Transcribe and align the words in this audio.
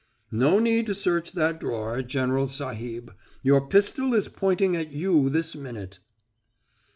"No 0.31 0.57
need 0.57 0.87
to 0.87 0.95
search 0.95 1.33
that 1.33 1.59
drawer, 1.59 2.01
General 2.01 2.47
Sahib. 2.47 3.13
Your 3.43 3.67
pistol 3.67 4.15
is 4.15 4.29
pointing 4.29 4.75
at 4.75 4.91
you 4.91 5.29
this 5.29 5.55
minute." 5.55 5.99